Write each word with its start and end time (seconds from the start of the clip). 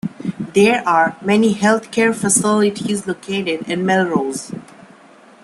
There 0.55 0.81
are 0.89 1.15
many 1.21 1.53
health 1.53 1.91
care 1.91 2.11
facilities 2.11 3.05
located 3.05 3.69
in 3.69 3.85
Melrose. 3.85 4.51